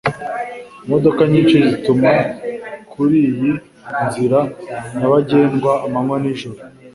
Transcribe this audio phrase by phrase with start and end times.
[0.85, 2.13] Imodoka nyinshi zihuta
[2.91, 3.49] kuriyi
[4.05, 4.39] nzira
[4.97, 6.59] nyabagendwa amanywa n'ijoro.